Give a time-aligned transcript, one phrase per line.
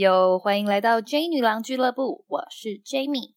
[0.00, 3.34] 又欢迎来到 J 女郎俱乐部，我是 Jamie。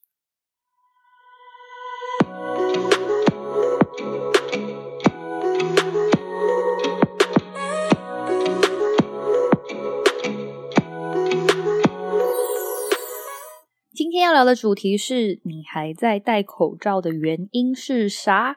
[13.93, 18.55] 今天要聊的主题是你还在戴口罩的原因是啥？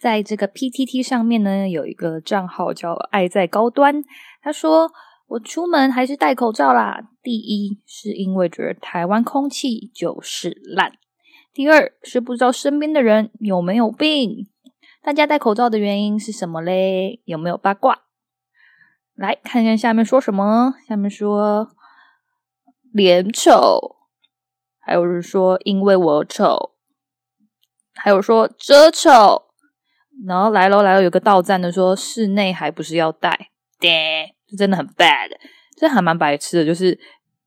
[0.00, 4.02] 在这个 PTT 上面呢，有一个账号叫“爱在高端”，
[4.42, 4.90] 他说
[5.28, 7.10] ：“我出门还是戴口罩啦。
[7.22, 10.92] 第一是因为觉得台湾空气就是烂，
[11.52, 14.48] 第二是不知道身边的人有没有病。
[15.02, 17.20] 大家戴口罩的原因是什么嘞？
[17.24, 18.04] 有没有八卦？
[19.14, 20.74] 来看看下面说什么。
[20.88, 21.68] 下面说
[22.92, 23.96] 脸丑，
[24.78, 26.72] 还有人说因为我丑，
[27.94, 29.44] 还有说遮丑。”
[30.26, 35.30] 然后来喽来喽，有个到站的说室内还不是要戴，对，这真的很 bad，
[35.76, 36.98] 这还蛮白痴的，就是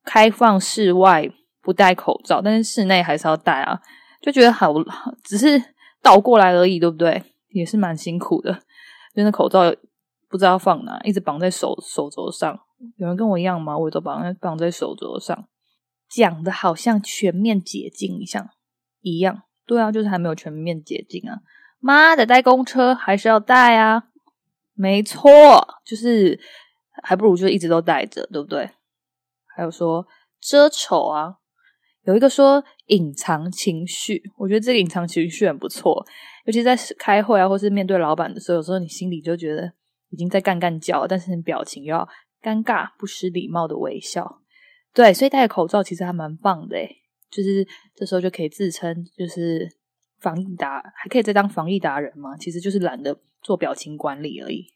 [0.06, 1.30] 开放室外
[1.62, 3.80] 不戴口罩，但是室内还是要戴啊，
[4.22, 4.74] 就觉得好，
[5.24, 5.62] 只是
[6.02, 7.24] 倒过来而已，对不对？
[7.50, 8.54] 也是蛮辛苦的，
[9.14, 9.76] 就那口罩
[10.30, 12.60] 不知道放哪，一直绑在手手肘上。
[12.98, 13.78] 有人跟我一样吗？
[13.78, 15.48] 我都绑在绑在手肘上，
[16.10, 18.50] 讲的好像全面解禁一样
[19.02, 21.40] 一样，对啊，就是还没有全面解禁啊。
[21.80, 24.06] 妈的，带公车还是要带啊？
[24.74, 25.30] 没错，
[25.86, 26.40] 就是
[27.02, 28.70] 还不如就一直都带着，对不对？
[29.56, 30.06] 还有说
[30.40, 31.36] 遮丑啊，
[32.04, 36.06] 有一个说隐藏情绪，我觉得这个隐藏情绪很不错，
[36.46, 39.74] 尤其在开会啊，或是面对老板的时候，有时候你心里就觉得
[40.10, 42.08] 已经在干干叫，但是你表情又要
[42.42, 44.42] 尴尬不失礼貌的微笑。
[44.94, 46.98] 对，所以戴口罩其实还蛮棒的，诶
[47.30, 49.70] 就是这时候就可以自称就是。
[50.22, 52.38] 防疫达还可以再当防疫达人吗？
[52.38, 54.68] 其实就是懒得做表情管理而已，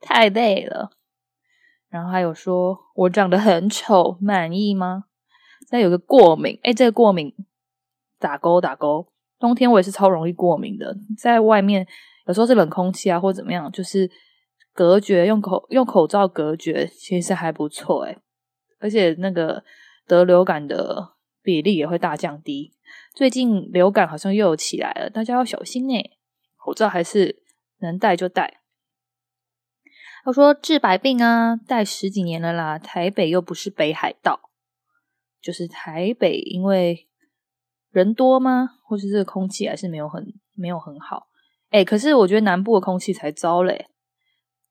[0.00, 0.92] 太累了。
[1.92, 5.04] 然后还有说我长得很丑，满意吗？
[5.68, 7.34] 再有个过敏，哎，这个过敏
[8.18, 9.12] 打勾打勾。
[9.38, 11.86] 冬天我也是超容易过敏的，在外面
[12.26, 14.10] 有时候是冷空气啊，或怎么样，就是
[14.72, 18.16] 隔绝用口用口罩隔绝，其实还不错哎。
[18.80, 19.62] 而且那个
[20.06, 21.12] 得流感的
[21.42, 22.72] 比例也会大降低。
[23.14, 26.10] 最近流感好像又有起来了，大家要小心呢。
[26.56, 27.42] 口罩还是
[27.80, 28.61] 能戴就戴。
[30.24, 32.78] 他说治百病啊，戴十几年了啦。
[32.78, 34.50] 台北又不是北海道，
[35.40, 37.08] 就是台北因为
[37.90, 38.70] 人多吗？
[38.84, 41.26] 或是这个空气还是没有很没有很好？
[41.70, 43.88] 哎，可是我觉得南部的空气才糟嘞。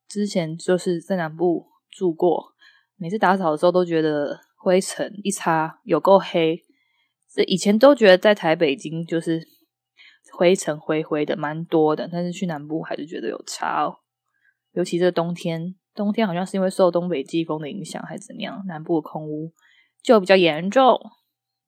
[0.08, 2.54] 之前就是在南部住过，
[2.96, 6.62] 每次打扫的时候都觉得灰尘一擦有够黑。
[7.34, 9.42] 这以前都觉得在台北已经就是
[10.32, 13.98] 灰尘灰灰的蛮多的，但是去南部还是觉得有差哦。
[14.72, 19.52] 尤其这冬天，冬天好像是因为受东北季风的影响还是怎样，南部的空污
[20.02, 20.98] 就比较严重。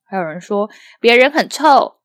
[0.02, 0.68] 还有人说
[1.00, 2.00] 别人很臭，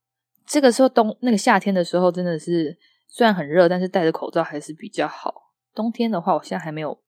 [0.45, 2.77] 这个时候冬那个夏天的时候真的是
[3.07, 5.53] 虽然很热，但是戴着口罩还是比较好。
[5.73, 7.01] 冬天的话，我现在还没有，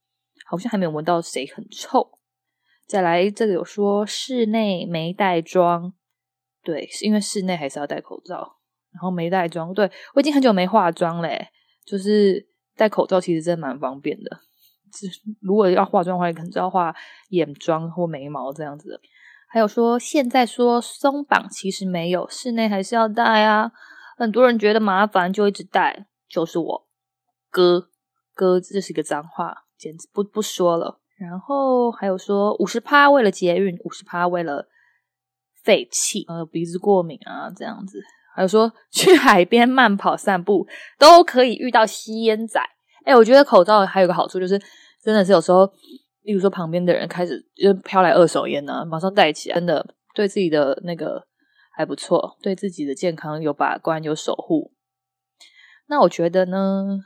[0.46, 2.20] 好像还没有闻到谁很臭。
[2.88, 5.94] 再来这个有说室内没带妆。
[6.64, 8.58] 对，是因为室内还是要戴口罩，
[8.94, 9.74] 然后没带妆。
[9.74, 11.48] 对我已经很久没化妆嘞，
[11.84, 12.48] 就是
[12.82, 14.40] 戴口罩其实真的蛮方便的。
[14.92, 15.08] 是
[15.40, 16.96] 如果要化妆的话，可能就要化
[17.30, 19.00] 眼妆或眉毛这样子。
[19.48, 23.72] 还有说现在说松绑，其实没有，室内还是要戴啊。
[24.18, 26.88] 很多人觉得麻烦就一直戴，就是我
[27.52, 27.90] 哥
[28.34, 31.00] 哥，这是一个脏话，简直不不说了。
[31.20, 34.68] 然后还有说五十趴为了捷运，五十趴为了。
[35.64, 38.02] 废气，呃，鼻子过敏啊，这样子，
[38.36, 42.62] 还有说去海边慢跑散步都可以遇到吸烟仔。
[43.06, 44.60] 哎，我觉得口罩还有个好处就是，
[45.04, 45.66] 真的是有时候，
[46.24, 51.26] 例如说旁边的人开始就飘来二手烟呢，马上戴起来，真的对自己的那个
[51.76, 54.72] 还不错，对自己的健康有把关有守护。
[55.88, 57.00] 那我觉得呢，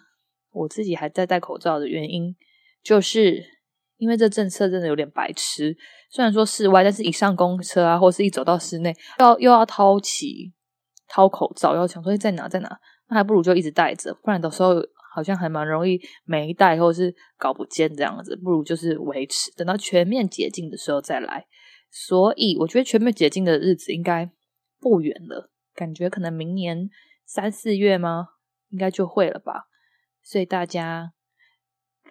[0.51, 2.35] 我自己还在戴口罩的原因
[2.83, 3.55] 就是。
[3.97, 5.73] 因为这政策真的有点白痴，
[6.11, 10.51] 虽然说室外，但是一上公车啊，或是一走到室内，要又要掏起
[11.07, 12.79] 掏口罩，要想说在哪在哪，
[13.09, 14.75] 那还不如就一直戴着，不然到时候
[15.13, 21.45] 好像还蛮容易没戴或是搞不见这样子，不如就是维持，等到全面解禁的时候再来。
[21.91, 24.29] 所以我觉得全面解禁的日子应该
[24.79, 26.89] 不远了，感觉可能明年
[27.25, 28.27] 三四月吗？
[28.69, 29.65] 应该就会了吧。
[30.23, 31.11] 所以大家。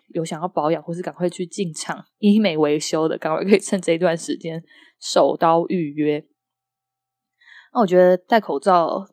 [0.09, 4.63] 有想要保养或是赶快去进场医 美维修的，赶快可以趁这一段时间
[5.01, 6.25] 手刀预约。
[7.75, 9.07] 那我觉得戴口罩，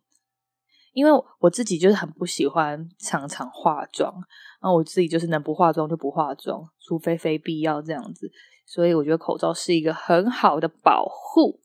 [0.93, 4.13] 因为我自己就是很不喜欢常常化妆，
[4.61, 8.31] 那我自己就是能不化妆就不化妆，除非非必要这样子。
[8.67, 11.59] 所以我觉得口罩是一个很好的保护，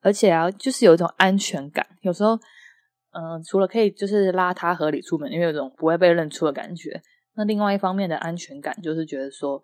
[0.00, 1.86] 而且啊，就是有一种安全感。
[2.00, 2.34] 有时候，
[3.12, 7.00] 嗯，除了可以就是邋遢合理出门，因为有种不会被认出的感觉。
[7.34, 9.62] 那另外一方面的安全感，就是觉得说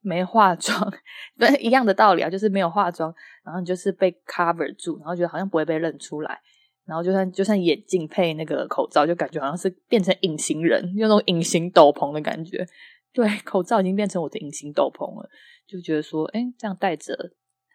[0.00, 0.92] 没化妆，
[1.38, 3.14] 对一样的道理啊，就是没有化妆，
[3.44, 6.40] 然后你就是被 cover 住，然后觉得好像不会被认出来，
[6.86, 12.66] 然后就算就算眼镜配那个口罩，就感觉好像是变成隐形人，有那种隐形斗篷的感觉。
[13.12, 15.28] 对，口罩已经变成我的隐形斗篷了，
[15.66, 17.32] 就觉得说，哎，这样戴着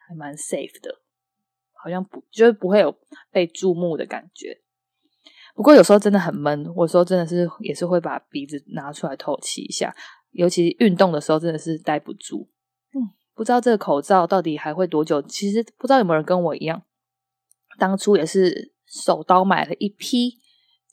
[0.07, 1.01] 还蛮 safe 的，
[1.73, 2.97] 好像不就是不会有
[3.31, 4.61] 被注目的感觉。
[5.53, 9.95] 不过有时候真的很闷，我说真的是也是会把鼻子拿出来透气一下，
[10.35, 12.49] 尤其运动的时候真的是戴不住。
[12.93, 15.21] 嗯，不知道这个口罩到底还会多久？
[15.21, 16.83] 其实不知道有没有人跟我一样，
[17.77, 20.39] 当初也是手刀买了一批，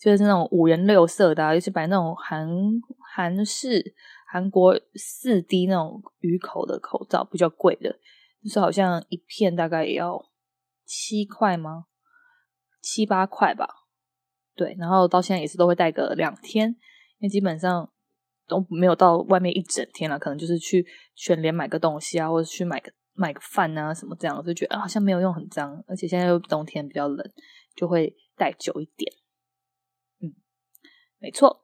[0.00, 2.48] 就是那种五颜六色的，尤其买那种韩
[3.14, 3.94] 韩式
[4.32, 7.90] 韩国四 D 那种鱼口的口罩，比较贵的，
[8.42, 10.24] 就是好像一片大概也要
[10.84, 11.86] 七块吗？
[12.80, 13.68] 七八块吧。
[14.56, 16.68] 对，然后到现在也是都会戴个两天，
[17.18, 17.91] 因为基本上
[18.52, 27.26] 都没有到外面一整天了，可能就是去全联买个东西啊，或者去买个买个饭啊什么这样，就觉得好像没有用很脏，而且现在又冬天比较冷，
[27.74, 29.10] 就会戴久一点。
[30.20, 30.34] 嗯，
[31.18, 31.62] 没错。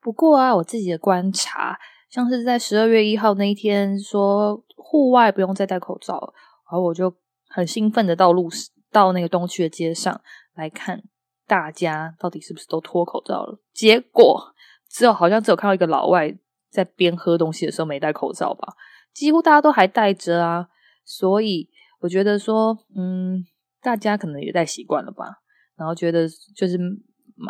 [0.00, 1.76] 不过啊，我自己的观察，
[2.08, 6.32] 像是在十二月一号那一天说户外不用再戴口罩，
[6.70, 7.12] 然后我就
[7.48, 8.48] 很兴奋的到路
[8.92, 10.20] 到那个东区的街上
[10.54, 11.02] 来看。
[11.46, 13.60] 大家到底是不是都脱口罩了？
[13.74, 14.54] 结果
[14.94, 16.32] 只有好像只有看到一个老外
[16.70, 18.74] 在边喝东西的时候没戴口罩吧，
[19.12, 20.68] 几乎大家都还戴着啊。
[21.04, 21.68] 所以
[21.98, 23.44] 我觉得说，嗯，
[23.82, 25.40] 大家可能也戴习惯了吧，
[25.76, 26.78] 然后觉得就是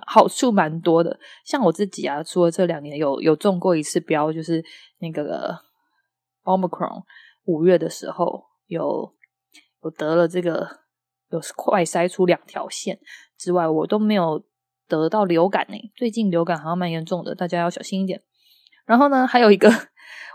[0.06, 1.20] 好处蛮多的。
[1.44, 4.64] 像我自己啊，除了这两年有有中过一次标，就是
[5.00, 5.54] 那个
[6.44, 7.02] Omicron
[7.44, 9.14] 五月的时候有
[9.82, 10.82] 有得了这个。
[11.30, 12.96] 有快筛出两条线
[13.36, 14.44] 之外，我都没有
[14.88, 15.76] 得到流感呢。
[15.96, 18.20] 最近流感好像蛮严重的，大家要小心一点。
[18.86, 19.70] 然后呢，还有一个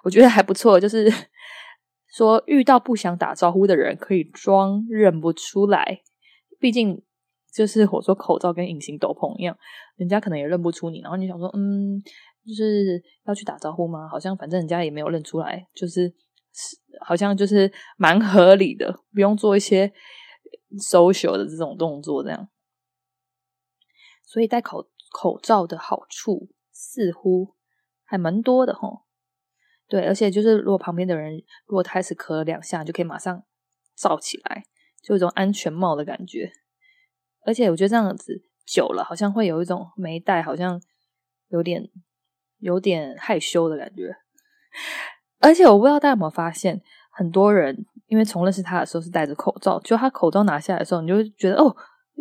[0.04, 1.12] 我觉得还不错，就是
[2.14, 6.02] 说遇到不想打招呼的人，可以装认不出来。
[6.60, 7.02] 毕竟
[7.54, 9.58] 就是我说口罩跟隐形斗篷一样，
[9.98, 11.02] 人家可能也认不出你。
[11.02, 12.02] 然后你想说，嗯，
[12.46, 14.08] 就是要去打招呼吗？
[14.08, 16.14] 好像反正人家也没有认出来，就是
[17.06, 19.92] 好像就是蛮合理的，不用做一些。
[20.88, 22.48] social 的这种动作，这样，
[24.30, 27.56] 所以戴口口罩的好处似乎
[28.04, 29.06] 还蛮多的哈。
[29.88, 33.44] 对，而且就是如果旁边的人如果开始咳了两下，就可以马上
[33.96, 34.66] 罩起来，
[35.02, 36.52] 就一种安全帽的感觉。
[37.44, 40.80] 而且我觉得这样子久了，好像会有一种没戴，好像
[41.48, 41.90] 有点
[42.60, 44.16] 有点害羞的感觉。
[45.40, 47.88] 而且我不知道大家有没有发现，很多人。
[48.10, 51.78] 因为从认识他的时候是戴着口罩，就他口罩拿下来的时候，你就会觉得哦，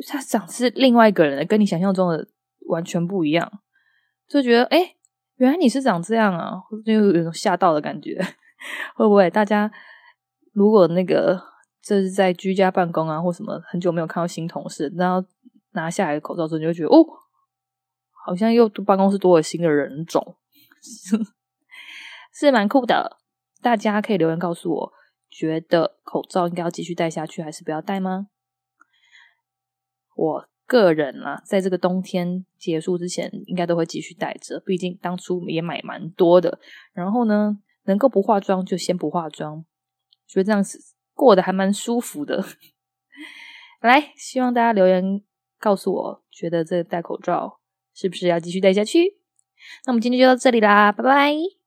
[0.06, 2.28] 他长是另外一个人，跟你想象中的
[2.68, 3.50] 完全不一样，
[4.28, 4.94] 就觉得哎，
[5.36, 6.52] 原来你是长这样啊，
[6.84, 8.20] 就有种吓到的感觉。
[8.94, 9.70] 会不会大家
[10.52, 11.40] 如果那个
[11.80, 15.26] 这是在居家办公啊，或什么很久没有看到新同事，然后
[15.72, 17.04] 拿下来的口罩之后，你就觉得哦，
[18.26, 20.36] 好像又办公室多了新的人种，
[22.32, 23.18] 是蛮酷的。
[23.60, 24.92] 大家可以留言告诉我。
[25.30, 28.28] 觉得口罩应该要继续戴下去，还是不要戴吗？
[30.18, 34.60] 我个人啊，在这个冬天结束之前，应该都会继续戴着。
[34.66, 36.58] 毕竟当初也买蛮多的。
[36.92, 39.64] 然后呢，能够不化妆就先不化妆，
[40.26, 40.78] 觉得这样子
[41.14, 42.44] 过得还蛮舒服的。
[43.80, 45.22] 来，希望大家留言
[45.60, 47.60] 告诉我，觉得这戴口罩
[47.94, 49.18] 是不是要继续戴下去？
[49.86, 51.57] 那我们今天就到这里啦，拜拜。